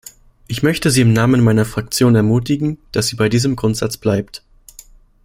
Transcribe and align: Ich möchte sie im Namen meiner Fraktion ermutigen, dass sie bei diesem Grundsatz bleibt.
Ich 0.47 0.63
möchte 0.63 0.89
sie 0.89 1.01
im 1.01 1.13
Namen 1.13 1.43
meiner 1.43 1.63
Fraktion 1.63 2.15
ermutigen, 2.15 2.79
dass 2.91 3.05
sie 3.05 3.15
bei 3.17 3.29
diesem 3.29 3.55
Grundsatz 3.55 3.97
bleibt. 3.97 4.41